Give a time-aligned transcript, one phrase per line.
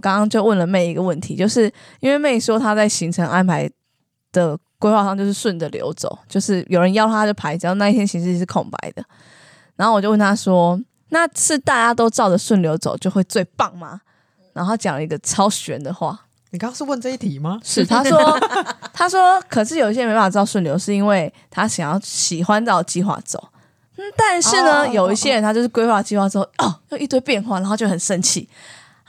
[0.00, 3.70] 刚刚就问了妹一个问题，就是因为妹说她在行程安排
[4.32, 9.04] 的规划上就是顺着流走，就是有人要她就排，只要那一天行程是空白的。
[9.76, 14.00] 然后我就问她说：“那是大家都照着顺流走就会最棒吗？”
[14.52, 16.18] 然后她讲了一个超玄的话，
[16.50, 17.58] 你刚刚是问这一题吗？
[17.62, 18.18] 是她说
[18.92, 23.48] ：“她说，可是有一些人没办法照顺流，是因为他想要喜欢照计划走。
[23.96, 28.48] 嗯，但是呢，哦有一些人他就是规划计划之后，哦，又一堆变化，然后就很生气。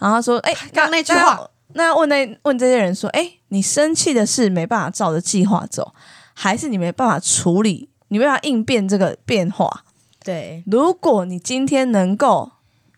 [0.02, 5.94] 然后说：‘哎、 刚刚那句话，那要问那问这些人说，哎，你生气的是没办法照着计划走，
[6.34, 9.86] 还是你没办法处理，你没办法应变这个变化？
[10.24, 12.52] 对如果你今天能够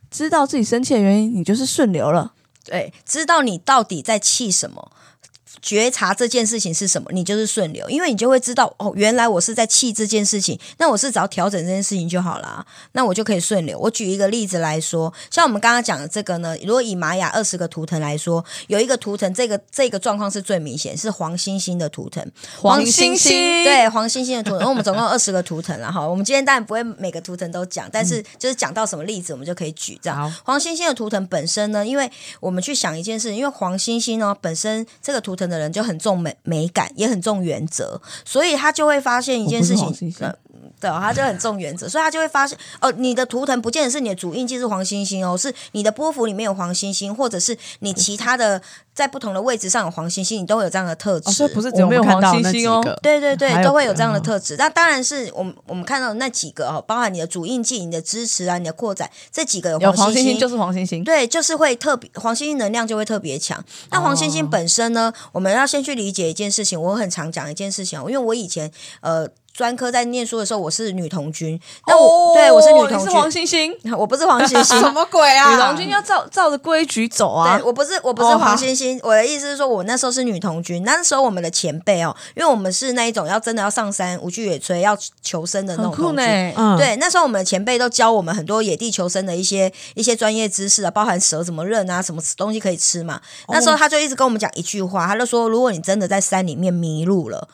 [0.10, 2.34] 知道自己生气的原因，你就是顺流了。
[2.66, 4.92] 对，知道你到底在气什么。
[5.64, 13.80] 觉察这件事情是什么，你就是顺流，因为你就会知道哦，原来我是在气这件事情，那我是只要调整这件事情就好了，那我就可以顺流。
[13.80, 23.32] 我举一个例子来说，像我们刚刚讲的这个呢，如果以玛雅二十个图腾来说，有一个图腾，这个这个状况是最明显，是黄星星的图腾，黄星星
[23.64, 26.06] 对黄星星的图腾，我们总共有二十个图腾了哈。
[26.06, 30.30] 我们今天当然不会每个图腾都讲，但是就是讲到什么例子，我们就可以举这样。
[30.30, 32.12] 好，黄星星的图腾本身呢，因为
[32.42, 39.94] 我们去想一件事，因为黄星星呢本身这个图腾的人就很重美美感，也很重原则，所以他就会发现一件事情
[40.80, 48.62] 对、哦，他就很重原则，所以他就会发现哦，你的图腾不见得是你的主印记是黄星星哦，是你的波幅里面有黄星星，或者是你其他的
[48.94, 51.30] 在不同的位置上有黄星星，你都会有这样的特质。
[51.30, 54.56] 哦，所以不是只有我没有看到黄星星哦那几个，对对对都会有这样的嗯特质。
[54.58, 63.64] 那当然是我们我们看到的那几个哦，包含你的主印记、你的支持啊、你的扩展，这几个黄星黄星星就是黄星星，对，就是会特别黄星星能量就会特别强。
[63.90, 74.78] 那黄星星本身呢，我们要先去理解一件事情，我很常讲一件事情哦，因为我以前呃专科在念书的时候，我是女童军，那我、对我是女童军你是黄军，星星， 我不是黄星星。
[74.82, 75.52] 什么鬼啊？
[75.54, 77.56] 女童军要照照着规矩走啊。
[77.56, 77.64] 对，。
[77.64, 86.26] 我不是我不是哦黄好星星，我的意思是说，我那时候是女童军，那时候我们的前辈哦，因为我们是那一种要真的要上山无惧野炊要求生的那种童军，，
[86.58, 93.22] 嗯，对，那时候我们的前辈都教我们很多野地求生的一些一些专业知识啊，包含蛇怎么认啊，什么东西可以吃嘛。
[93.50, 97.48] 那时候他就一直跟我们讲一句话，他就说，如果你真的在山里面迷路了，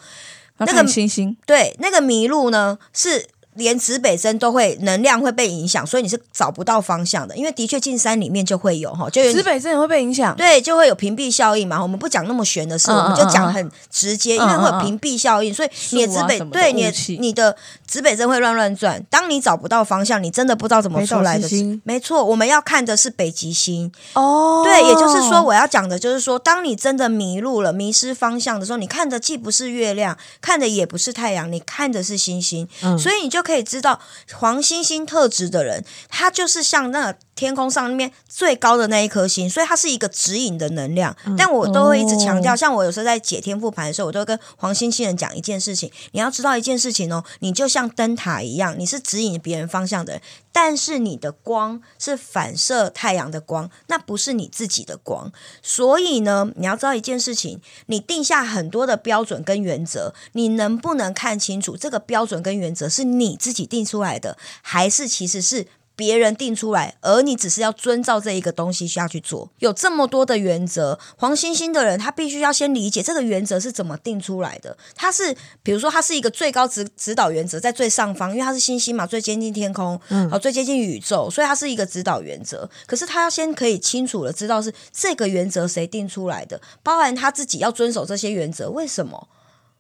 [0.60, 3.28] 那那个个星星对，那个麋鹿呢是。
[3.60, 7.36] 连指北针都会能量会被影响，所以你是找不到方向的。
[7.38, 10.36] 因为的确进山里面就会有哈，就有指北针也会被影响。
[10.36, 11.82] 对，就会有屏蔽效应嘛。
[11.82, 17.56] 我们不讲那么玄的事，嗯我们就讲很直接，因为会有屏蔽效应，所以你的指北、对你的你的
[17.86, 19.04] 指北针会乱乱转。
[19.10, 21.48] 当你找不到方向，你真的不知道怎么出来的
[21.84, 23.92] 没错，我们要看的是北极星。
[24.14, 34.00] 哦对，也就是说，我要讲的就是说，当你真的迷路了、迷失方向的时候，你看的既不是月亮，看的也不是太阳，你看的是星星，嗯所以你就可以知道
[34.34, 41.16] 黄星星特质的人，他就是像那个天空上面最高的那一颗星，所以它是一个指引的能量。
[41.38, 50.22] 但我都会一直强调，哦像我有时候在解天赋盘的时候，我都会跟黄星星人讲一件事情：你要知道一件事情哦，你就像灯塔一样，你是指引别人方向的人，
[50.52, 55.32] 但是你的光是反射太阳的光，那不是你自己的光。
[55.62, 65.68] 所以呢，你要知道一件事情，你定下很多的标准跟原则，你能不能看清楚这个标准跟原则是你自己定出来的，还是其实是？
[66.00, 69.50] 别人定出来，而你只是要遵照这一个东西下去做。
[69.60, 74.78] 有这么多的原则，黄星星的人他必须要先理解这个原则是怎么定出来的。
[74.96, 82.70] 他是比如说，他是一个最高指指导原则在最上方，因为他是星星嘛，最接近天空，嗯好、最接近宇宙，所以它是一个指导原则。
[82.88, 89.28] 可是他要先可以清楚的知道是这个原则谁定出来的，包含他自己要遵守这些原则，为什么？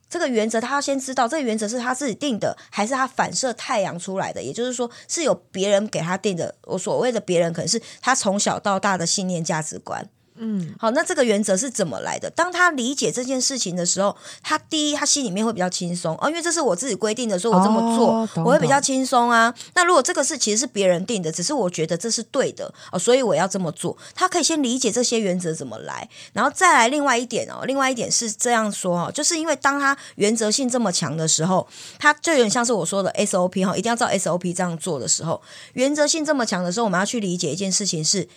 [0.09, 4.41] 这个原则他要先知道，这个原则是他自己定的，还是他反射太阳出来的？
[4.41, 6.55] 也就是说，是有别人给他定的。
[6.63, 10.09] 我所谓的别人，可能是他从小到大的信念价值观。
[10.41, 12.29] 嗯，好，那这个原则是怎么来的？
[12.29, 19.53] 当他理解这件事情的时候，他第一，他心里面会比较轻松哦，因为这是我自己规定的，所以我这么做，哦我会比较轻松啊。
[19.73, 23.97] 那如果这个事其实是别人定的，只是我觉得这是对的哦，所以我要这么做。
[24.15, 31.67] 他可以先理解这些原则怎么来，然后再来另外一点哦，另外一点是这样说哦，就是因为当他原则性这么强的时候，
[31.99, 35.41] 他就有点像是我说的 SOP 哈，一定要照 SOP 这样做的时候，
[35.73, 38.29] 原则性这么强的时候，我们要去理解一件事情是。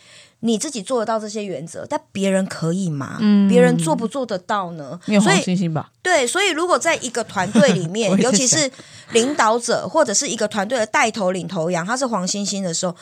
[0.44, 3.16] 你自己做得到这些原则，但别人可以吗？
[3.20, 4.98] 嗯别人做不做得到呢？
[5.06, 5.42] 你有黄所以？
[6.02, 8.70] 对，所以如果在一个团队里面 尤其是
[9.12, 12.94] 领导者或者是一个团队的带头领头羊，他是黄星星的时候，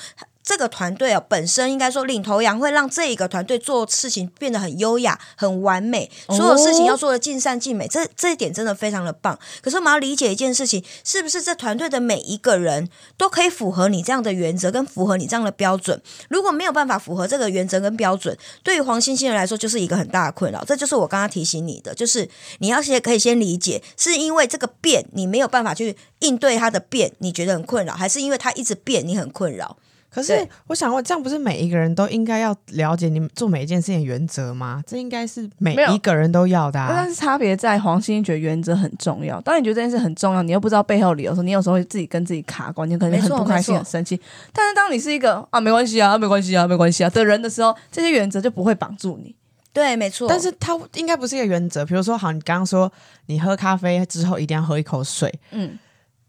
[0.43, 9.39] 这个团队哦，本身应该说领头羊会让这一个团队做事情变得很优雅、很完美，所有事情要做的尽善尽美，这这一点真的非常的棒。
[9.61, 16.01] 可是我们要理解一件事情，是不是这团队的每一个人都可以符合你这样的原则，跟符合你这样的标准？
[16.29, 20.65] 如果没有办法符合这个原则跟标准，对于黄星星人来说就是一个很大的困扰。
[20.65, 22.29] 这就是我刚刚提醒你的，就是
[22.59, 29.77] 你要先可以先理解，是因为这个变你没有办法去应对它的变，你觉得很困扰，还是因为它一直变你很困扰？
[30.13, 34.83] 可是我想问，这样不是每一个人都应该要了解你做每一件事情的原则吗？
[34.87, 36.89] 这应该是每一个人都要的、啊。
[36.91, 39.41] 但是差别在黄星星觉得原则很重要。
[39.43, 44.21] 当你觉得这件事很重要，你又不知道背后理由的时候，你有时候会自己跟自己卡关，你可能很不开心、很生气。
[44.53, 49.35] 但是当你是一个啊没关系啊没关系啊没关系啊的人的时候，这些原则就不会绑住你。
[49.73, 50.29] 对，没错。
[50.29, 52.91] 但是它应该不是一个原则，比如说，好，你刚刚说
[53.27, 55.79] 你喝咖啡之后一定要喝一口水，嗯，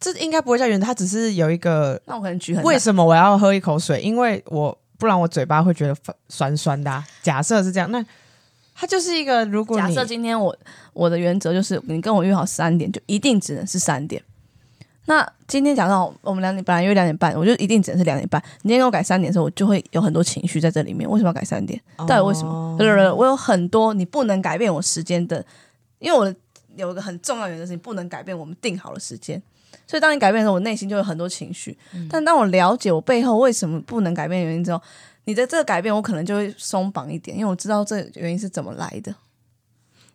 [0.01, 8.03] 这应该不会叫原则，它只是有一个那我可能举很为什么我要喝一口水，因为我不然我嘴巴会觉得酸酸酸的啊、假设是这样，那
[8.73, 10.57] 它就是一个，如果假设今天我
[10.93, 14.21] 我的原则就是你跟我约好三点，就一定只能是三点。
[15.05, 18.41] 那今天假设好我们两点本来约两点半，我就一定只能是两点半。
[18.61, 21.09] 你今天给我改三点的时候，我就会有很多情绪在这里面。
[21.09, 21.79] 为什么要改三点？
[21.97, 22.49] 到底为什么？
[22.49, 25.43] 哦对对对，我有很多你不能改变我时间的，
[25.99, 26.33] 因为我的
[26.75, 29.41] 有一个很重要的原则是你不能改变我们定好的时间。
[29.87, 31.77] 所以当你改变的时候，我内心就有很多情绪。
[32.09, 34.81] 但当我了解我背后为什么不能改变的原因之后，
[35.25, 39.13] 你的这个改变，我可能就会松绑一点，因为我知道这原因是怎么来的。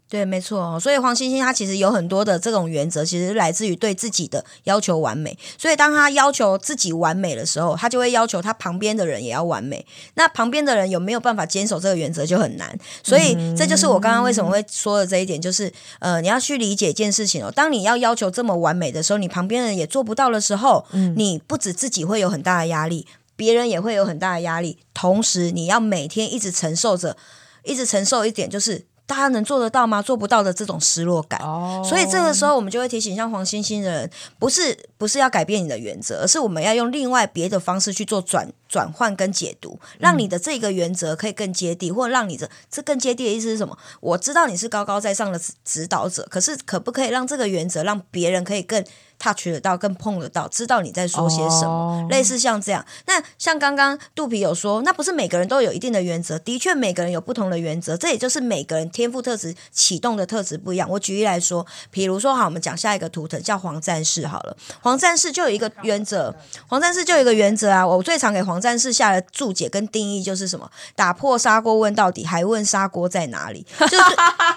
[0.08, 0.78] 对，没错。
[0.78, 5.36] 所以黄星星他其实有很多的这种原则，其实来自于对自己的要求完美。
[5.58, 9.84] 所以当他要求自己完美的时候，他就会要求他旁边的人也要完美。
[10.14, 12.78] 那旁边的人有没有办法坚守这个原则就很难。
[13.02, 17.50] 所以这就是我刚刚为什么会说的这一点，就是呃，你要去理解一件事情哦。
[17.50, 20.86] 当你要要求这么完美的时候，你旁边人也做不到的时候，
[21.16, 24.78] 你不止自己会有很大的压力，别人也会有很大的压力。
[24.94, 27.16] 同时，你要每天一直承受着，
[27.64, 28.86] 一直承受一点就是。
[29.06, 30.02] 大家能做得到吗？
[30.02, 31.40] 做不到的这种失落感。
[31.40, 43.78] 哦所以这个时候，我们就会提醒像黄星星的人，不是不是要改变你的原则，而是我们要用另外别的方式去做转转换跟解读，让你的这个原则可以更接地，或者让你的这更接地的意思是什么？
[44.00, 48.84] 我知道你是高高在上的指指导者，可是可不可以让这个原则让别人可以更
[49.18, 51.68] touch 得到、更碰得到，知道你在说些什么？
[51.68, 52.84] 哦类似像这样。
[53.06, 60.88] 那像刚刚肚皮有说，那不是每个人都有一定的原则，的确每个人有不同的原则，这也就是每个人天赋特质启动的特质不一样。
[60.88, 66.34] 我举例来说，比如说好，我们讲下一个图腾叫黄战士好了，黄战士就有一个原则，
[66.68, 67.86] 黄战士就有一个原则啊。
[67.86, 70.70] 我最常给黄战士下的注解跟定义就是什么？
[70.94, 73.66] 打破砂锅问到底，还问砂锅在哪里？
[73.78, 73.96] 就是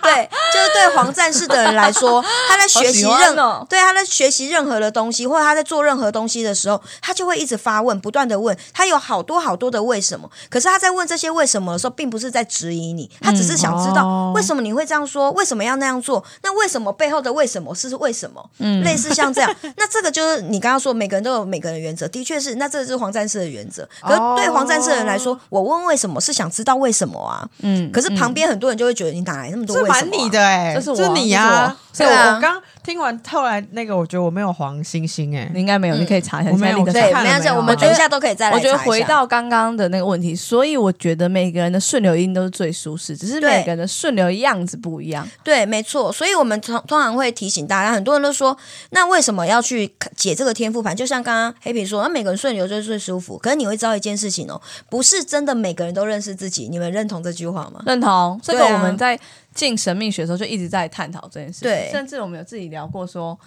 [0.03, 8.57] 对，就是对黄战士的人来说，他在学习任哦对他在学习任何的东西，或者他在做任何东西的时候，他就会一直发问，不断的问。
[8.73, 18.49] 他有好多好多的为什么，可是他在问这些为什么的时候，并不是在质疑你，他只是想知道哦为什么你会这样说，为什么要那样做，那为什么背后的为什么是为什么？
[18.83, 23.87] 类似像这样， 那这个就是你刚刚说每个人都有每个人的原则，的确是，那这是黄战士的原则。
[24.01, 27.47] 可是对黄战士的人来说，我问为什么是想知道为什么啊？
[27.61, 36.51] 嗯，可是旁边很多人就会觉得你哪来那么多这为什么、蛮你的哎、这是我这你呀、所以我啊我刚听完后来那个，我觉得我没有黄星星哎、你应该没有，你可以查一下。
[36.51, 45.27] 我没有对，没关系，我们等一下都可以再来我觉得回到刚刚的那个问题，所以我觉得每个人的顺流音都是最舒适，只是每个人的顺流样子不一样。
[45.43, 48.57] 对，没错，所以我们通通常会提醒大家，很多人都说，
[48.91, 50.95] 那为什么要去解这个天赋盘？
[50.95, 53.37] 就像刚刚黑皮说，那每个人顺流就是最舒服。
[53.37, 56.67] 可是你会知道一件事情哦，不是真的每个人都认识自己。
[56.69, 57.81] 你们认同这句话吗？
[57.85, 59.19] 认同这个，我们在
[59.59, 61.67] 进神秘学的时候就一直在探讨这件事情。
[61.67, 63.37] 对甚至我们有自己聊过说，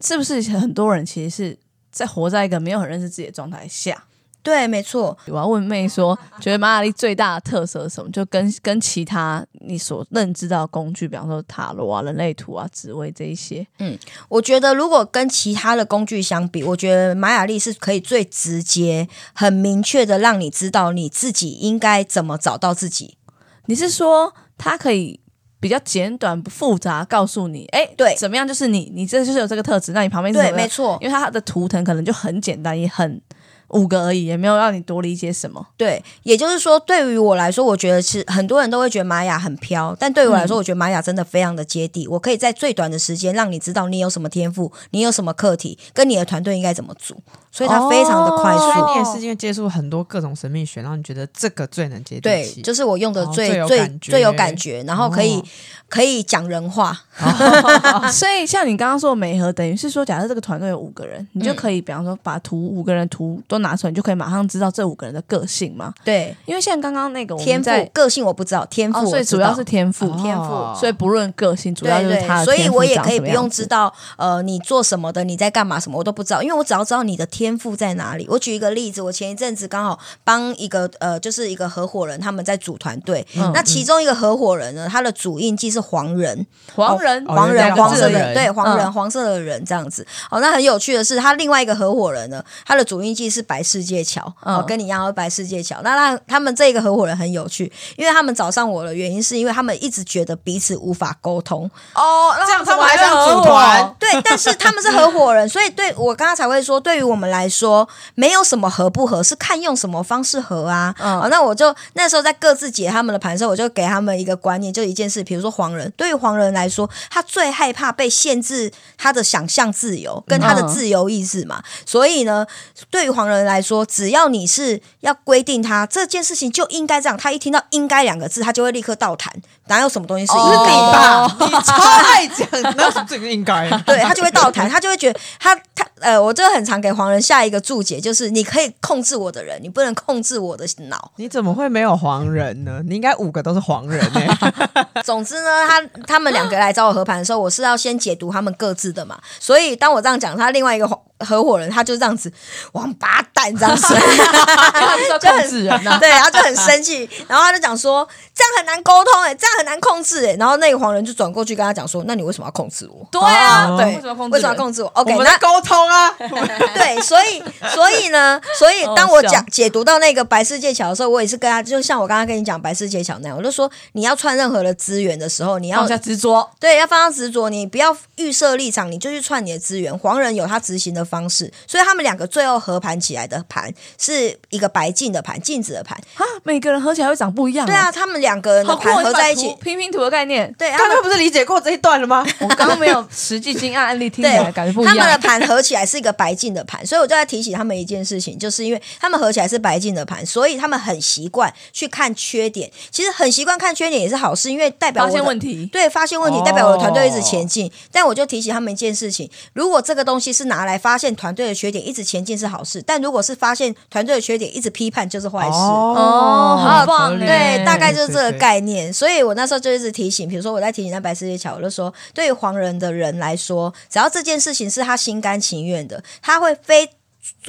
[0.00, 1.58] 是不是很多人其实是
[1.90, 4.04] 在活在一个没有很认识自己的状态下。
[4.42, 8.08] 对，没错，我要问妹说，觉得玛雅历最大的特色是什么？
[8.12, 23.18] 就跟跟其他你所认知到的工具，比方说塔罗啊、人类图啊、紫薇这一些，嗯我觉得如果跟其他的工具相比，我觉得玛雅历是可以最直接、很明确的让你知道你自己应该怎么找到自己。
[23.64, 25.18] 你是说它可以
[25.58, 28.14] 比较简短不复杂，告诉你，哎，对。
[28.16, 33.20] 怎么样就是你，你这就是有这个特质，那你旁边是对，没错，因为它的图腾可能就很简单，也很
[33.68, 35.66] 五个而已，也没有让你多理解什么。
[35.76, 42.06] 对，也就是说，对于我来说，我觉得是很多人都会觉得玛雅很飘，但对于我来说，我觉得玛雅真的非常的接地。
[42.08, 47.16] 我可以在最短的时间让你知道你有什么天赋，你有什么课题，跟你的团队应该怎么组，
[47.50, 48.72] 所以它非常的快哦速。
[48.72, 55.44] 所以你也是因为接触很多各种神秘学，然后你觉得这个最能接地对，气，就是我用的哦最、最有最最有感觉，然后可以、哦
[55.88, 56.98] 可以讲人话。
[58.10, 65.92] 所以像你刚刚说的美和，等于是说，假设这个团队有五个人，你就可以，比方说把图五个人图都都拿出来，你就可以马上知道这五个人的个性嘛？
[66.04, 70.18] 对，因为像刚刚那个我天赋个性我不知道，天赋哦，所以主要是天赋，哦。
[70.22, 78.26] 天赋所以不论个性，主要是他的对，所以我也可以不用知道，呃，你做什么的，你在干嘛什么，我都不知道，因为我只要知道你的天赋在哪里。
[78.28, 87.24] 我举一个例子，我前一阵子刚好帮一个呃，就是一个合伙人，他们在组团队，嗯那其中一个合伙人呢，他的主印记是黄人，黄人？
[87.26, 88.34] 哦黄人黄色的人。
[88.34, 88.92] 对黄人嗯。
[88.92, 90.06] 黄色的人这样子。
[90.30, 95.80] 哦，那很有趣的是，他另外一个合伙人呢，他的主印记是白世界桥，哦，嗯跟你一样，白世界桥。
[95.82, 101.70] 那让他们这个合伙人很有趣，因为他们找上我的原因是因为他们一直觉得彼此无法沟通。
[101.94, 110.94] 哦，这样他们还想组团，对，但是他们是合伙人，所以对我刚刚才会说，对于我们来说，没有什么合不合，是看用什么方式合啊。
[110.98, 121.62] 嗯哦，那我就那时候在各自解他们的盘的时候，我就给他们一个观念，就一件事，比如说黄人，对于黄人来说，他最害怕被限制他的想象自由跟他的嗯自由意志嘛。
[121.84, 122.46] 所以呢，
[122.90, 129.32] 对于黄人来说，只要你是要规定他这件事情就应该这样，他一听到“应该”两个字，他就会立刻倒弹。
[129.68, 130.92] 哪有什么东西是应哦该的？
[130.92, 131.36] 吧？
[131.46, 133.68] 你超爱讲， 那是这个应该。
[133.80, 141.10] 对他就会倒弹，他就会觉得他他呃，我这个很常给黄人下一个注解，就是你可以控制我的人，你不能控制我的脑。
[141.16, 142.80] 你怎么会没有黄人呢？
[142.86, 149.18] 你应该五个都是黄人哎、 总之呢，他他们两个来找我和盘的时候，我是要先解读他们各自的嘛。
[149.40, 150.86] 所以当我这样讲，他另外一个
[151.20, 152.32] 合伙人他就这样子
[152.72, 155.96] 王八蛋这样子， 他就是要控制人呐。
[156.00, 163.06] 对，然后就很生气，然后他就讲说这样很难沟通哎、这样很难控制哎、然后那个黄人就转过去跟他讲说，那你为什么要控制我？
[163.10, 164.30] 对啊，哦对，为什么要控制人？
[164.32, 166.10] 为什么要控制我？OK，我们那在沟通啊。
[166.74, 167.42] 对，所以
[167.74, 176.48] 所以呢，所以当我讲解读到那个白世界桥的时候，我也是跟他，就像我刚刚跟你讲白世界桥那样，我就说你要串任何的资源的时候，你要放下执着？
[176.60, 179.96] 对要放下执着，你不要预设立场，你就去串你的资源。
[179.98, 185.96] 黄人有他执行的方式，所以他们两个最后合盘起来的盘是一个白镜的盘，镜子的盘。
[186.14, 187.64] 啊，每个人合起来会长不一样。
[187.66, 190.52] 对啊，，他们两个合在一起，拼拼图的概念。
[190.58, 192.26] 对，他们刚刚不是理解过这一段了吗？
[192.40, 195.18] 我刚刚没有实际经验案例听起来对，感觉不一他们的。
[195.26, 202.70] 盘合起来是一个白净的盘，所以我就在提醒他们一件事情，就是因为他们合起来是白净的盘，所以他们很习惯去看缺点。
[202.90, 207.70] 其实很习惯看缺点也是好事，因为代表发现问题，对，发现问题哦代表我的团队一直前进。
[207.90, 215.56] 但我就提醒他们一件事情：如果这个东西是拿来发现团队的缺点，一直前进是好事；但如果是发现团队的缺点，一直批判就是坏事。
[215.56, 218.92] 哦很棒对，大概就是这个概念。
[218.92, 226.90] 所以我那时候就一直提醒，比如说我在提醒那白世界桥，我就说，对于黄人的人来说，只要这件事情是他心甘情愿的，他会非。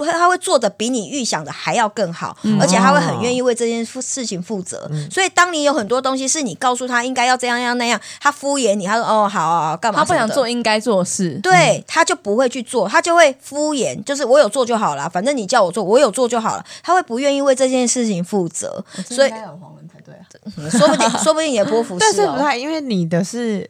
[0.05, 4.89] 他会做的比你预想的还要更好，嗯而且他会很愿意为这件事情负责。
[5.11, 9.99] 所以，当你有很多东西是你告诉他应该要这样样那样，他敷衍你，他说哦好啊，好干嘛？
[9.99, 11.39] 他不想做应该做的事。
[11.41, 16.65] 对，他就不会去做，他就会敷衍，就是我有做就好了，反正你叫我做，我有做就好了。
[16.83, 20.19] 他会不愿意为这件事情负责，所以有黄人才对啊。
[20.57, 21.97] 嗯说不定说不定也波服。
[21.99, 23.69] 但是不太，因为你的是，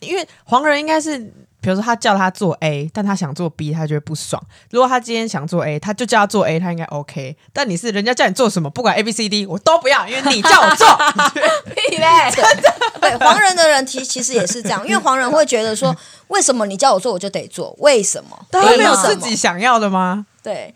[0.00, 4.42] 因为黄人应该是，比如说他叫他做 A，但他想做 B，他就会不爽。
[4.70, 7.36] 如果他今天想做 A，他就叫他做 A，他应该 OK。
[7.52, 10.86] 但你是人家叫你做什么，不管 A B C D，我都不要，因为你叫我做。
[11.74, 12.06] 屁嘞！
[13.00, 15.94] 对黄人的人其其实也是这样，因为黄人会觉得说，
[16.28, 17.74] 为什么你叫我做我就得做？
[17.78, 18.38] 为什么？
[18.50, 20.26] 他没有自己想要的吗？
[20.42, 20.74] 对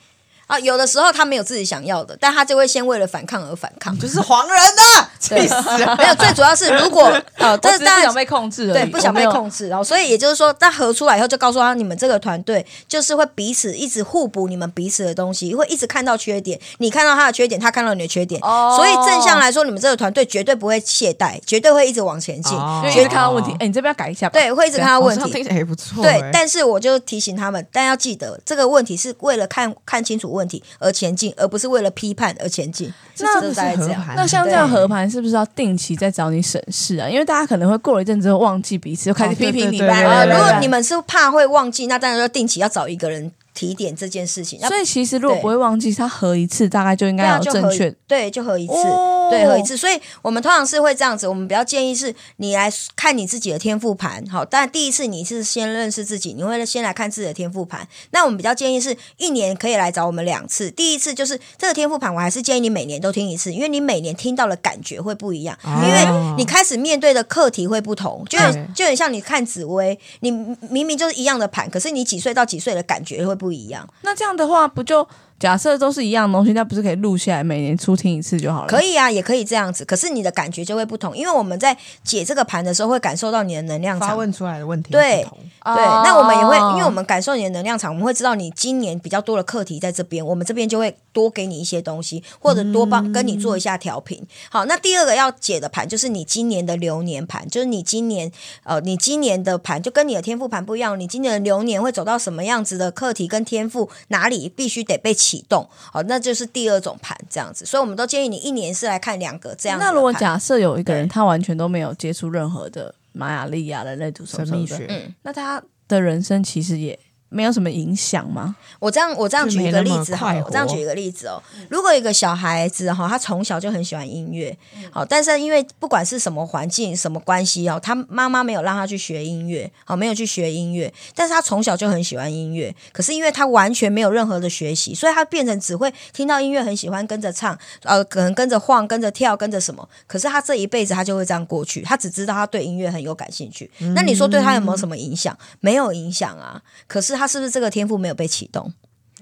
[0.52, 3.98] 啊，有的时候他没有自己想要的，但他就会先为了反抗而反抗。
[3.98, 4.82] 就是黄人的，
[5.30, 5.96] 对气死了。
[5.96, 7.04] 没有，最主要是如果
[7.38, 24.32] 呃，我这当然只是不想被控制对，不想被控制，然后所以也就是说，他合出来以后就告诉他，你们这个团队就是会彼此一直互补你们彼此的东西，会一直看到缺点，你看到他的缺点，他看到你的缺点，哦所以正向来说，你们这个团队绝对不会懈怠，绝对会一直往前进，哦因为一直看到问题，哎，你这边要改一下吧。
[24.34, 25.20] 对，会一直看到问题。
[25.22, 32.92] 好像听起来也不错、对欸，但是我就提醒他们，但要记得这个问题是为了看看清楚问题而前进，而不是为了批判而前进。
[33.18, 34.04] 那这大概这样。
[34.16, 37.08] 那像这样合盘是不是要定期再找你审视啊？
[37.08, 40.24] 因为大家可能会过了一阵之后忘记彼此，就开始批评你吧。
[40.24, 44.58] 如果你们是怕会忘记，那当然要定期要找一个人提点这件事情。
[44.60, 47.96] 所以其实如果不会忘记，他合一次大概就应该对啊，就合一有正确。
[48.08, 49.76] 对，就合一次，哦对，合一次。
[49.76, 57.86] 所以我们通常是会这样子，我们比较建议是你来看你自己的天赋盘，好，但第一次你是先认识自己，你会先来看自己的天赋盘。
[58.10, 73.88] 那我们比较建议是一年可以来找我们两次，第一次就是这个天赋盘，我还是建议你每年都听一次，因为你每年听到的感觉会不一样，哦因为你开始面对的课题会不同，就很就很像你看紫薇，你明明就是一样的盘，可是你几岁到几岁的感觉会不一样。
[74.02, 75.06] 那这样的话，不就
[75.42, 78.68] 假设都是一样的东西，那不是可以录下来，每年出听一次就好了？
[78.68, 84.10] 可以啊，也可以这样子，可是你的感觉就会不同，因为我们在解这个盘的时候，会感受到你的能量场。
[84.10, 85.24] 发问出来的问题对对，
[85.64, 94.24] 哦那我们也会，因为我们感受你的能量场，我们会知道你今年比较多的课题在这边，我们这边就会多给你一些东西，或者多帮跟你做一下调频。
[94.48, 98.30] 好，那第二个要解的盘就是你今年的流年盘，就是你今年
[98.62, 107.64] 呃，你今年的盘就跟你的天赋盘不一样，你今年的流年会走到什么样子的课题跟天赋，哪里必须得被启动，好，那就是第二种盘这样子。
[107.64, 109.84] 所以我们都建议你一年是来看两个这样子。
[109.84, 116.98] 那如果假设有一个人他完全都没有接触任何的玛雅历啊、人类图什么什么的，神秘学，嗯那他的人生其实也
[117.32, 118.54] 没有什么影响吗？
[118.78, 121.42] 我这样我这样举一个例子好我这样举一个例子哦。
[121.70, 124.56] 如果一个小孩子哈，他从小就很喜欢音乐，
[124.90, 143.70] 好，但是因为不管是什么环境、什么关系哦，他妈妈没有让他去学音乐，好，没有去学音乐，但是他从小就很喜欢音乐，可是因为他完全没有任何的学习，所以他变成只会听到音乐很喜欢跟着唱，呃，可能跟着晃、跟着跳、跟着什么，可是他这一辈子他就会这样过去，他只知道他对音乐很有感兴趣。
[143.94, 145.36] 那你说对他有没有什么影响？
[145.60, 146.60] 没有影响啊。
[146.86, 148.72] 可是他是不是这个天赋没有被启动？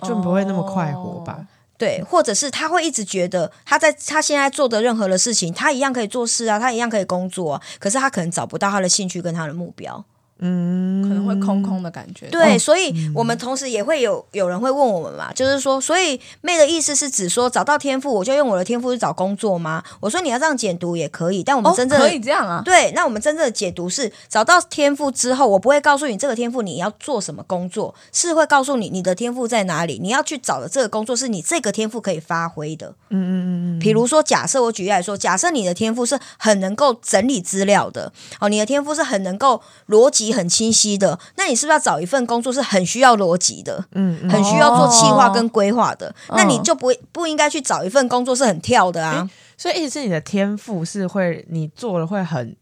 [0.02, 1.46] 就不会那么快活吧？
[1.76, 10.04] 对，或者是他会一直觉得他在他现在做的任何的事情，他一样可以做事啊，他一样可以工作、啊，可是他可能找不到他的兴趣跟他的目标。
[10.40, 12.26] 嗯，可能会空空的感觉。
[12.26, 19.82] 对，所以我们同时也会有有人会问我们嘛，就是说，所以妹的意思是指说找到天赋，我就用我的天赋去找工作吗？
[20.00, 22.62] 我说你要这样解读也可以，但我们哦，真正的、可以这样啊。
[22.64, 32.94] 对，那我们真正的解读是，找到天赋之后，我不会告诉你这个天赋你要做什么工作，是会告诉你你的天赋在哪里，你要去找的这个工作是你这个天赋可以发挥的。
[33.10, 46.08] 嗯嗯嗯嗯，比如说，假设我举例来说，假设你的天赋是很能够整理资料的，哦，你的天赋是很能够逻辑很清晰的，那你是不是要找一份工作是很需要逻辑的，嗯嗯很需要做计划跟规划的？
[46.28, 49.28] 哦那你就不会不应该去找一份工作是很跳的啊。
[49.56, 52.56] 所以意思是你的天赋是会你做了会很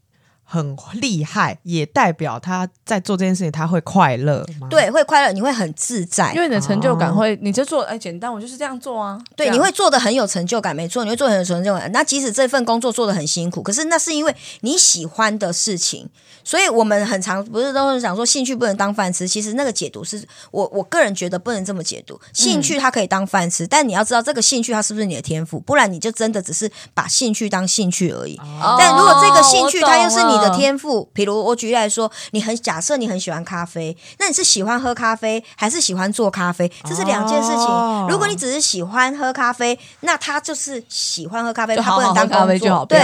[0.51, 6.41] 很厉害，也代表他在做这件事情他会快乐吗？，对，会快乐，你会很自在因。
[6.41, 9.21] 为你的成就感哦会，你就做哎简单，我就是这样做啊。
[9.35, 11.91] 对，你会做的很有成就感，没错，你会做很有成就感。
[11.91, 16.09] 那即使这份工作做的很辛苦，可是那是因为你喜欢的事情。
[16.43, 22.19] 所以我们很常不是都是讲说兴趣不能当饭吃，其实那个解读是我我个人觉得不能这么解读。
[22.33, 28.35] 兴趣它可以当饭吃，但你要知道这个兴趣它是不是你的天赋，不然你就真的只是把兴趣当兴趣而已。
[28.37, 36.71] 哦但如果这个兴趣它又是你的天赋，比如我举例来说，你很假设你很喜欢咖啡，那你是喜欢喝咖啡还是喜欢做咖啡？
[36.85, 37.57] 这是两件事情。
[37.57, 42.99] 哦如果你只是喜欢喝咖啡，那他就是喜欢喝咖啡，他不能当工作咖啡就好，对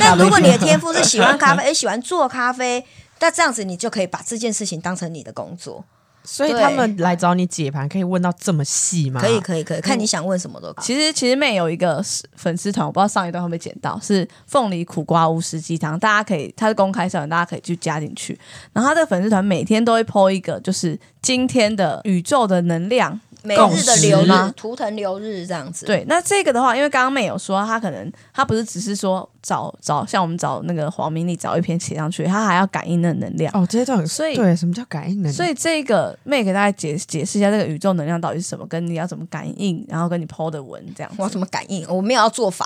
[0.00, 0.64] 但如果你的。
[0.64, 2.82] 天赋是喜欢咖啡， 也喜欢做咖啡，
[3.20, 5.84] 那这样子你就可以把这件事情当成你的工作。
[6.24, 9.20] 所以他们来找你解盘，可以问到这么细吗？
[9.20, 10.84] 可以，可以，可以，看你想问什么都可以。
[10.84, 12.02] 其实其实妹有一个
[12.34, 18.38] 粉丝团，我不知道上一段会不会剪到，是凤梨苦瓜无食鸡汤，大家可以它是公开社团，大家可以去加进去。
[18.72, 23.20] 然后他这个粉丝团每天都会 po 一个，就是今天的宇宙的能量。
[23.46, 25.84] 每日的流日图腾流日这样子。
[25.84, 33.52] 对，那这个的话，因为刚刚妹有说，他可能他不是只是说找找像我们找那个黄明丽找一篇写上去，他还要感应那能量。
[33.54, 34.56] 哦，这些都很所以对。
[34.56, 35.34] 什么叫感应能量？
[35.34, 41.12] 所以这个妹给大家解解释一下，这个宇宙能量到底是什么，跟你要怎么感应，然后跟你 PO 的文这样。
[41.18, 41.84] 我要怎么感应？
[41.88, 42.64] 我没有要做法，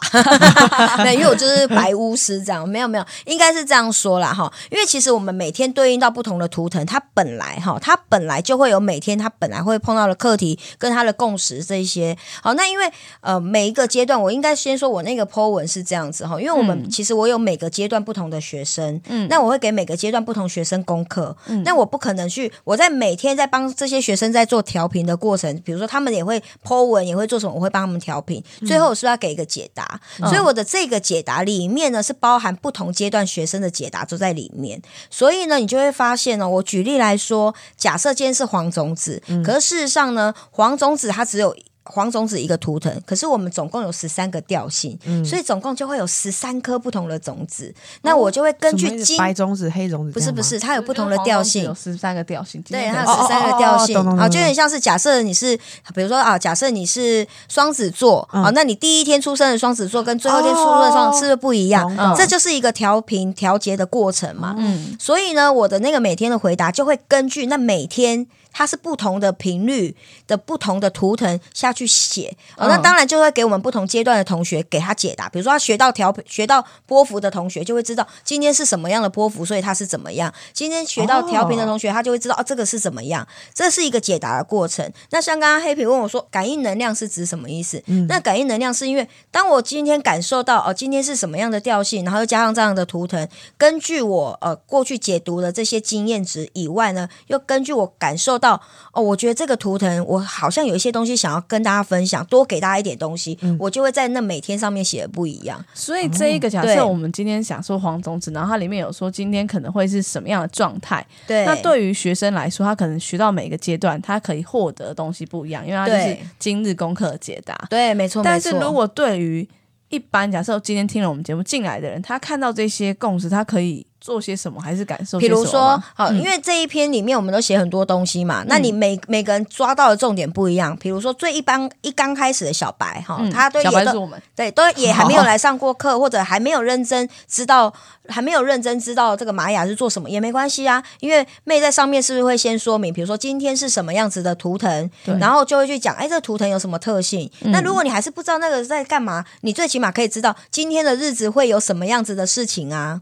[1.02, 4.52] 没有，因为我就是白巫师这样，没有没有，应该是这样说啦哈。
[4.70, 12.16] 因为其实我们每天对应到不同的图腾，它本来哈，它本来就会有每天它本来会碰到的课题跟它的共识这一些。
[12.42, 12.88] 好，那因为
[13.22, 41.56] 呃每一个阶段，我应该先说我那个 po 文是这样子哈，因为我们、其实我有每个阶段不同的学生，嗯，那我会给每个阶段不同学生功课，嗯，那我不可能去我在每天在帮这些学生在做调频的过程，比如说他们也会 po 文，也会做什么，我会帮他们调频，最后我是不是要给一个解答，所以我的这个解答里面呢是包含不同阶段学生的解答都在里面，所以呢你就会发现呢，我举例来说，假设今天是黄种子，可是事实上呢，黄种子它只有。
[41.88, 47.74] 黄种子一个图腾，可是我们总共有十三个调性，所以总共就会有十三颗不同的种子。
[48.02, 51.64] 那我就会根据金白种子、黑种子，不是不是，，它有不同的调性。
[51.64, 53.96] 有，十三个调性，今对，它有十三个调性。
[54.18, 55.56] 啊，就有点像是假设你是，
[55.94, 58.44] 比如说啊，假设你是双子座嗯。
[58.44, 62.14] 啊，那你第一天出生的双子座跟最后一天出生的双子是不是不一样？
[62.16, 64.54] 这就是一个调频调节的过程嘛。
[64.58, 68.26] 嗯，所以呢，我的那个每天的回答就会根据那每天
[68.58, 69.94] 它是不同的频率
[70.26, 72.36] 的不同的图腾下去写。
[72.56, 75.28] 哦，那嗯当然就会给我们不同阶段的同学给他解答。
[75.28, 80.34] 比如说他学到调学到波幅的同学就会知道今天是什么样的波幅，所以他是怎么样。
[80.52, 83.24] 今天学到调频的同学，他就会知道哦，这个是怎么样。
[83.54, 84.92] 这是一个解答的过程。
[85.10, 87.80] 那像刚刚黑皮问我说，感应能量是指什么意思？
[88.08, 98.60] 那感应能量是因为当我今天感受到哦，今天是什么样的调性，然后又加上这样的图腾，根据我呃过去解读的这些经验值以外呢，又根据我感受到到
[98.92, 105.62] 哦，我觉得这个图腾我好像有一些东西想要跟大家分享，多给大家一点东西，我就会在那每天上面写的不一样。
[105.74, 111.06] 所以这一个假设我们今天想说黄种子，然后它里面有说今天可能会是什么样的状态。
[111.26, 117.54] 对，那对于学生来说，他可能学到每一个阶段，他可以获得的东西不一样，因为他就是今日功课的解答。
[117.68, 119.48] 对，没错但是如果对于
[119.90, 125.44] 一般假设今天听了我们节目进来的人，他看到这些共识，他可以做些什么，还是感受比如？
[125.48, 130.76] 说，好，因为这一篇里面我们都写很多东西嘛，那你每每个人抓到的重点不一样。
[130.76, 137.72] 比如说最一般一刚开始的小白哈，嗯他都小白是我们对，都也还没有来上过课，或者还没有认真知道，
[138.08, 147.30] 还没有认真知道这个玛雅是做什么也没关系啊，因为妹在上面是不是会先说明，比如说今天是什么样子的图腾，然后就会去讲，哎，这个图腾有什么特性？
[147.40, 153.00] 嗯那如果你还是不知道那个在干嘛，你最起码可以知道今天的日子会有什么样子的事情啊。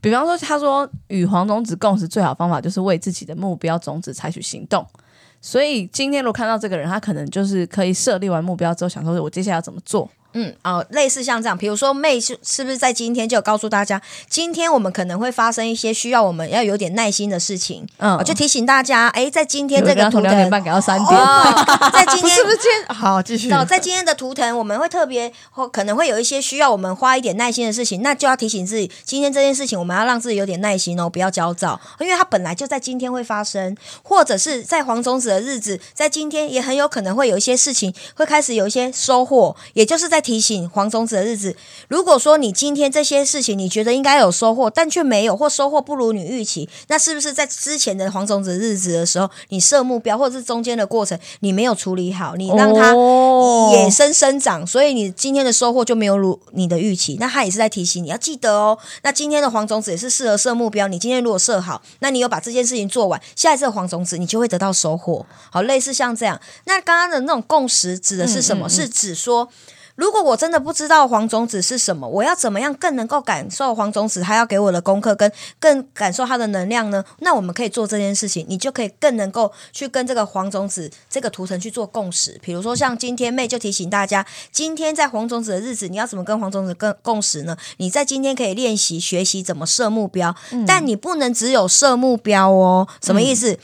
[0.00, 4.86] 比方说，他说与黄种子共识最好方法就是为自己的目标种子采取行动。
[5.40, 10.10] 所以今天如果看到这个人，他可能就是可以设立完目标之后，想说我接下来要怎么做。
[10.38, 18.16] 嗯，哦，类似像这样，比如说妹是是不是在今天就有告诉大家，今天我们可能会发生一些需要我们要有点耐心的事情，嗯。
[18.16, 23.50] 哦，就提醒大家，哎，在今天这个从两点腾，半改到三点，哦，在今天是不是今天好继续。
[23.50, 41.56] 哦，在今天的 图腾，我们会特别或可能会有一些需要我们花一点耐心的事情，那就要提醒自己，今天这件事情我们要让自己有点耐心哦，不要焦躁，因为它本来就在今天会发生，或者是在黄种子的日子，在今天也很有可能会有一些事情会开始有一些收获，也就是在提醒黄种子的日子。
[41.88, 57.16] 如果说你今天这些事情你觉得应该有收获，但却没有，或收获不如你预期，那是不是在之前的黄种子日子的时候，你设目标，或者是中间的过程你没有处理好，你让它哦野生生长，所以你今天的收获就没有如你的预期。
[57.18, 58.76] 那他也是在提醒你要记得哦。
[59.00, 65.24] 那今天的黄种子也是适合设目标，你今天如果设好，那你有把这件事情做完，下一次的黄种子你就会得到收获。
[65.50, 66.38] 好，类似像这样。
[66.66, 68.66] 那刚刚的那种共识指的是什么？
[68.66, 69.48] 嗯嗯嗯是指说。
[69.98, 77.04] 如果我真的不知道黄种子是什么，我要怎么样更能够感受黄种子他要给我的功课，跟更感受他的能量呢？
[77.18, 82.38] 那我们可以做这件事情，你就可以更能够去跟这个黄种子这个图腾去做共识。
[82.40, 87.56] 比如说像今天妹就提醒大家，今天在黄种子的日子，你要怎么跟黄种子共共识呢？
[87.78, 90.32] 你在今天可以练习学习怎么设目标，
[90.64, 92.86] 但你不能只有设目标哦。
[93.02, 93.58] 什么意思？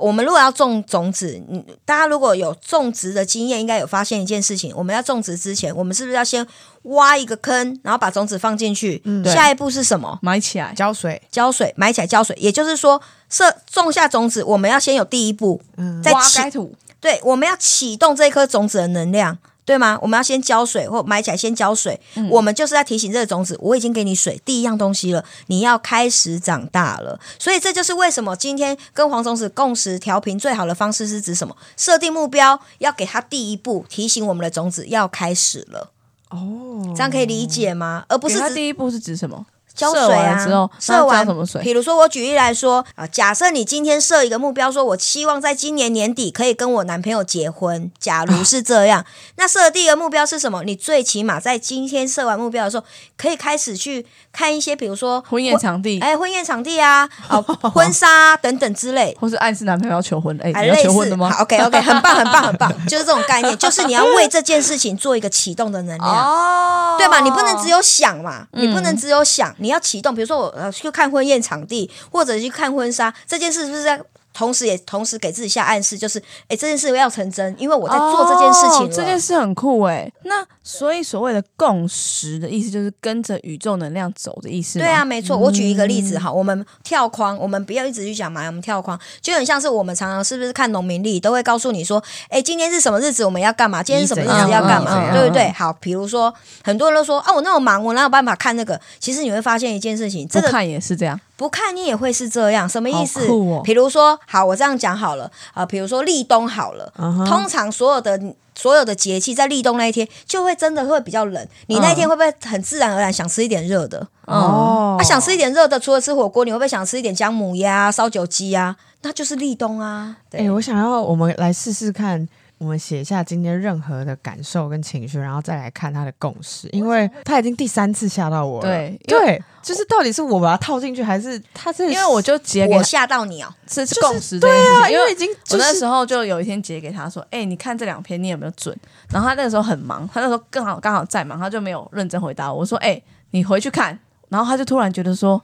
[0.00, 6.46] 我们如果要种种子，嗯，大家如果有种植的经验，应该有发现一件事情：我们要种植之前，我们是不是要先
[6.82, 9.00] 挖一个坑，然后把种子放进去？
[9.04, 10.18] 嗯下一步是什么？
[10.22, 12.34] 埋起来，浇水，浇水，埋起来浇水。
[12.40, 15.60] 也就是说，设种下种子，我们要先有第一步，
[16.02, 19.38] 在挖开土，对，我们要启动这一颗种子的能量。
[19.64, 19.98] 对吗？
[20.02, 22.00] 我们要先浇水，或埋起来先浇水。
[22.30, 27.20] 我们就是在提醒这个种子，我已经给你水，第一样东西了，你要开始长大了。
[27.38, 31.56] 所以这就是为什么今天跟黄种子共识调频最好的方式是指什么？
[31.76, 35.92] 设定目标，要给他第一步，提醒我们的种子要开始了。
[36.30, 38.04] 哦，这样可以理解吗？
[38.08, 39.46] 而不是只第一步是指什么？
[39.74, 41.62] 浇水啊，完之后，射完那浇什么水？
[41.62, 47.90] 比如说，我举例来说啊，假设你今天设一个目标，说我希望在今年年底可以跟我男朋友结婚。
[47.98, 49.04] 假如是这样，
[49.36, 50.62] 那设的第一个目标是什么？
[50.64, 52.84] 你最起码在今天设完目标的时候，
[53.16, 57.40] 可以开始去看一些，比如说婚宴场地，哎，婚宴场地啊，哦，
[57.72, 59.16] 婚纱、啊、等等之类。
[59.20, 61.30] 或是暗示男朋友要求婚，哎，要求婚的吗？
[61.30, 66.08] 好，OK OK， 很棒很棒很棒，就是这种概念，就是你要为这件事情做一个启动的能量。
[66.10, 67.20] 哦对吧？
[67.20, 70.14] 你不能只有想嘛，嗯你不能只有想，你要启动。
[70.14, 78.86] 比如说我呃去看婚宴场地，或者去看婚纱，这件事是不是在同时也同时给自己下暗示，就是哎这件事要成真，因为我在做这件事情。
[78.86, 80.10] 哦这件事很酷哎。
[80.24, 84.78] 那所以所谓的共识的意思，就是跟着宇宙能量走的意思。
[84.78, 85.36] 对啊，没错。
[85.36, 93.82] 我举一个例嗯子哈，我们跳框，我们不要一直去讲嘛，我们跳框就很像是我们常常是不是看农民历都会告诉你说，哎，今天是什么日子，我们要干嘛？
[93.82, 95.12] 今天是什么日子要干嘛？
[95.12, 95.50] 对不对？
[95.52, 98.80] 好，比如说很多人都说啊，我那么忙，我哪有办法看那个？
[98.98, 101.18] 其实你会发现一件事情，这个看也是这样。
[101.40, 103.26] 不看你也会是这样，什么意思？
[103.64, 105.24] 比如说，好，我这样讲好了
[105.54, 106.92] 啊、呃比如说立冬好了
[107.26, 108.20] 通常所有的
[108.54, 111.48] 所有的节气在立冬那一天，就会真的会比较冷。
[111.68, 114.06] 你那一天会不会很自然而然想吃一点热的？
[114.26, 118.76] 哦，啊，想吃一点热的，除了吃火锅，你会不会想吃一点姜母鸭、烧酒鸡啊？
[119.00, 120.16] 那就是立冬啊。
[120.32, 122.28] 哎、对，我想要我们来试试看，
[122.60, 128.68] 我们写下今天任何的感受跟情绪，然后再来看他的共识，因为他已经第三次吓到我了。
[128.68, 133.48] 对对，就是到底是我把他套进去，还是他是因为我就截给我吓到你哦。
[133.66, 138.78] 是就是共识对啊，因为已经、就是、我那时候就有一天截给他说：“哎、你看这两篇你有没有准？”
[139.10, 142.58] 然后他那个时候很忙，他那时候刚好刚好在忙，他就没有认真回答我。
[142.58, 145.42] 我说：“哎、你回去看。”然后他就突然觉得说：“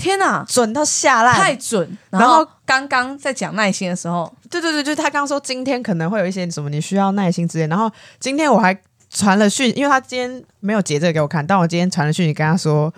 [0.00, 8.76] 天哪，准到下烂，太准！”然然后后刚刚在讲耐心的时候，对对对，就是他刚刚说今天可能会有一些什么你需要耐心之类，然后今天我还
[9.10, 12.92] 传了讯，因为他今天没有截这个给我看，但我今天传了讯息跟他说，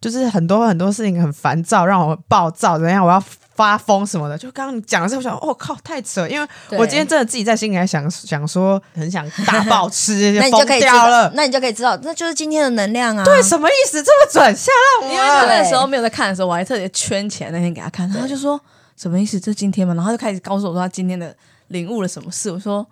[0.00, 3.22] 就是很多很多事情很烦躁，让我暴躁，怎么样，我要
[3.60, 4.38] 发疯什么的。
[4.38, 11.30] 就刚刚你讲的时候，我想，我、靠，太扯，因为我今天真的自己在心里还想想说，很想大爆吃， 那你就可以知道掉了，。
[11.34, 13.22] 那你就可以知道，那就是今天的能量啊。
[13.22, 14.02] 对，什么意思？
[14.02, 15.44] 这么准，吓到我因为他。
[15.44, 18.58] 那时候没有在看的时候，我还特别圈起来那天给他看，然后就说
[18.96, 19.38] 什么意思？
[19.38, 19.92] 这今天吗？
[19.94, 21.36] 然后他就开始告诉我说他今天的
[21.68, 22.50] 领悟了什么事。
[22.50, 22.86] 我说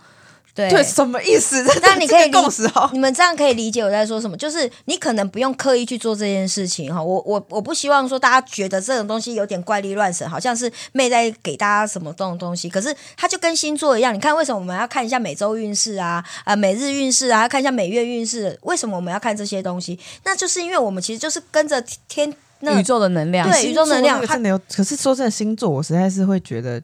[0.58, 1.62] 对对，什么意思？
[1.62, 2.90] 这那 你可以这个共识哦。
[2.92, 7.00] 你们这样可以理解我在说什么，就是你可能不用刻意去做这件事情哈。
[7.00, 12.68] 我我我不希望说大家觉得这种东西有点怪力乱神，好像是妹在给大家什么这种东西。
[12.68, 18.58] 可是它就跟星座一样，你看为什么我们要看一下每周运势啊啊、每日运势啊，看一下每月运势？
[18.62, 19.96] 为什么我们要看这些东西？
[20.24, 24.20] 那就是因为我们其实就是跟着天那宇宙的能量，对宇宙能量
[24.68, 26.82] 可是说真的，星座我实在是会觉得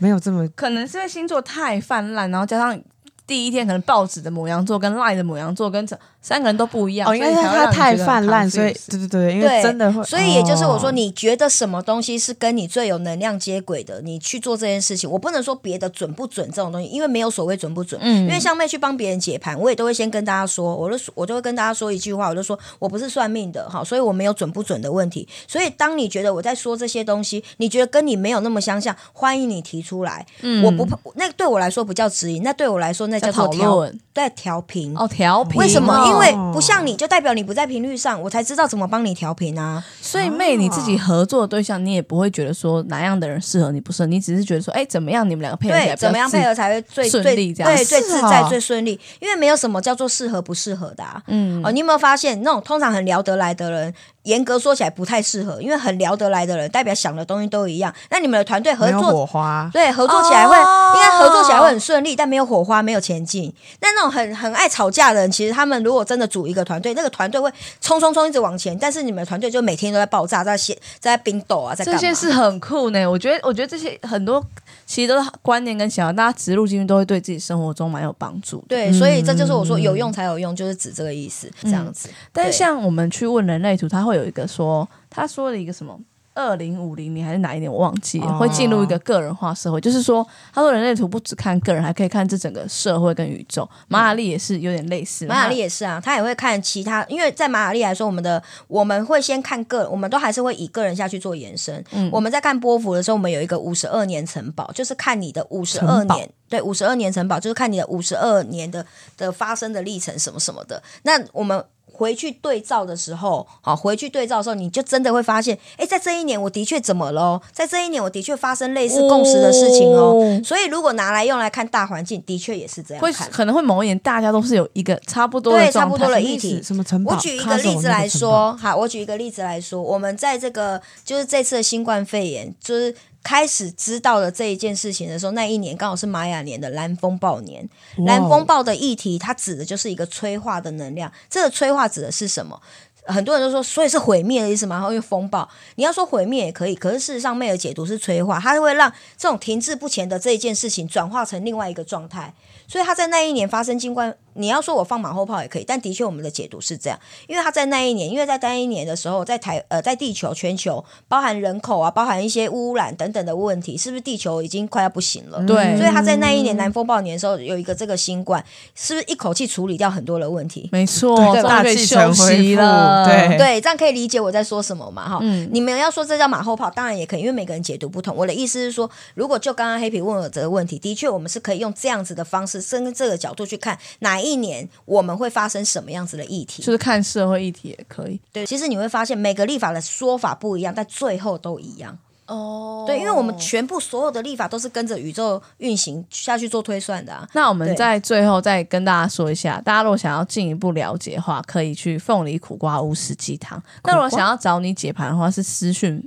[0.00, 2.82] 没有这么可能是因为星座太泛滥，然后加上
[3.26, 15.10] 第一天可能报纸的母羊座跟赖的母羊座跟这三个人都不一样，哦，应该是所以才会它太泛滥，所以对对对，因为真的会，所以也就是我说，哦你觉得什么东西是跟你最有能量接轨的，你去做这件事情。
[15.10, 17.98] 我不能说别的准不准这种东西，因为没有所谓准不准。
[18.02, 25.26] 嗯因为像妹去帮别人解盘，我也都会先跟大家说，我就我就会跟大家说一句话，我就说我不是算命的哈，所以我没有准不准的问题。
[25.48, 30.26] 所以当你觉得我在说这些东西，你觉得跟你没有那么相像，欢迎你提出来。
[30.42, 34.94] 嗯我不怕，那对我来说不叫指引，那对我来说那叫做调，论对调频。
[34.96, 36.09] 哦调频，为什么？
[36.10, 39.82] 哦因为不像你，就代表你不在频率上，我才知道怎么帮你调频啊。
[40.00, 48.98] 所以妹你自己合作的对象，你也不会觉得说哪样的人适合你不适合，你只是觉得说，哎，怎么样你们两个配合怎么样配合才会最顺最利这样对最自在、哦最顺利？
[49.20, 51.22] 因为没有什么叫做适合不适合的啊。
[51.28, 53.94] 嗯哦，你有没有发现，那种通常很聊得来的人，
[54.24, 57.92] 严格说起来不太适合，因为很聊得来的人，代表想的东西都一样。
[58.10, 63.52] 那你们的团队合作火花，对，合作起来会、哦应该合作起来会很顺利，但没有火花，没有前进。
[63.80, 71.98] 那那种很很爱吵架的人，其实他们如果真的组一个团队，那个团队会冲冲冲一直往前，但是你们的团队就每天都在爆炸，在写在冰斗啊，在干这嘛？
[71.98, 74.44] 件事很酷呢，我觉得，我觉得这些很多
[74.90, 78.60] 其实都是观念跟想法，大家植入进去都会对自己生活中蛮有帮助。
[78.68, 82.08] 对，所以这就是我说有用才有用，就是指这个意思，这样子。
[82.32, 85.96] 但是像我们去问人类图，他会有一个说，他说了一个什么
[86.40, 93.68] 二零五零年还是哪一年我忘记了，哦会进入一个个人化社会，就是说，他说人类图不只看个人，还可以看这整个社会跟宇宙。
[93.88, 101.84] 马雅历也是有点类似，马雅历也是啊，他也会看其他，因为在马雅历来说，我们的我们会先看个，我们都还是会以个人下去做延伸。
[101.92, 108.84] 嗯我们在看波幅的时候，我们有一个五十二年城堡，就是看你的五十二年，对，五十二年城堡就是看你的五十二年的
[109.16, 110.82] 的发生的历程什么什么的。
[111.02, 111.64] 那我们。
[112.00, 117.42] 回去对照的时候，好，回去对照的时候，你就真的会发现，哎，在这一年我的确怎么了哦？
[117.52, 120.16] 在这一年我的确发生类似共识的事情哦。
[120.16, 123.12] 哦所以如果拿来用来看大环境，的确也是这样会。
[123.30, 127.12] 可能会某一年大家都是有一个差不多的对差不多的议题什么意思什么城堡？
[127.12, 137.68] 我举一个例子来说，好，我举一个例子来说，我们在这个就是这次的新冠肺炎，就是开始知道了这一件事情的时候，那一年刚好是玛雅年的蓝风暴年。
[138.06, 141.12] 蓝风暴的议题，它指的就是一个催化的能量。
[141.28, 142.60] 这个催化指的是什么？
[143.06, 144.76] 很多人都说，所以是毁灭的意思嘛？
[144.76, 152.32] 然后因为风暴，你要说毁灭也可以，可是事实上，妹的解读是催化，它会让这种停滞不前的这一件事情转化成另外一个状态。
[152.70, 165.44] 所以他在那一年发生新冠，你要说我放马后炮也可以，但的确我们的解读是这样，因为他在那一年，因为在那一年的时候，在台呃在地球全球包含人口啊，包含一些污染等等的问题，是不是地球已经快要不行了？
[165.44, 168.44] 对所以他在那一年南风暴年的时候有一个这个新冠，
[168.76, 170.68] 是不是一口气处理掉很多的问题？
[170.70, 173.04] 没错，大气层休恢复息了。
[173.04, 175.08] 对对，这样可以理解我在说什么嘛？
[175.08, 178.14] 哈，嗯你们要说这叫马后炮，当然也可以，因为每个人解读不同。
[178.14, 186.62] 我的意思是说，如果就刚刚黑皮问我这个问题，的确我们是可以用这样子的方式，跟这个角度去看哪一年我们会发生什么样子的议题。
[186.62, 191.98] 就是看社会议题也可以对，其实你会发现每个立法的说法不一样，但最后都一样。
[192.26, 197.28] 哦对，因为我们全部所有的立法都是跟着宇宙运行下去做推算的啊。
[197.32, 203.60] 那我们在最后再跟大家说一下，大家如果想要进一步了解的话，可以去凤梨苦瓜乌石鸡汤。
[203.82, 206.00] 那如果想要找你解盘的话，是私讯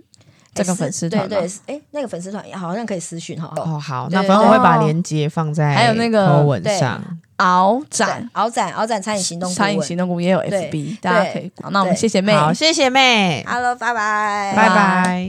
[0.53, 3.51] 这个哎粉丝团吗对对，哎，那个粉丝团好像可以私讯哈。
[3.57, 7.01] 哦，好，那反正我会把哦链接放在还有那个文对上。
[7.37, 11.51] 敖展展敖展敖展餐饮行动餐饮行动股也有 FB，大家可以。
[11.61, 15.25] 好那我们对谢谢妹，好，谢谢妹，Hello，拜拜，拜拜。